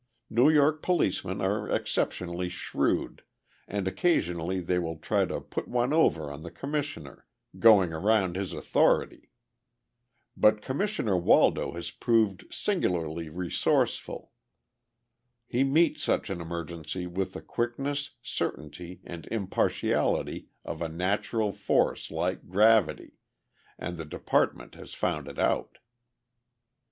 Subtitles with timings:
[0.31, 3.21] New York policemen are exceptionally shrewd,
[3.67, 7.27] and occasionally they will try to "put one over" on the Commissioner,
[7.59, 9.29] going around his authority.
[10.35, 14.31] But Commissioner Waldo has proved singularly resourceful.
[15.45, 22.09] He meets such an emergency with the quickness, certainty and impartiality of a natural force
[22.09, 23.19] like gravity,
[23.77, 25.77] and the department has found it out.